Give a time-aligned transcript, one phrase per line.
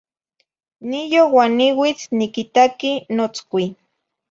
[0.89, 3.71] Niyo uan niuitz niquitaqui notzcuin.